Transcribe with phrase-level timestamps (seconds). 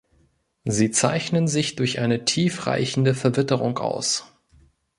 [0.65, 4.25] Sie zeichnen sich durch eine tiefreichende Verwitterung aus.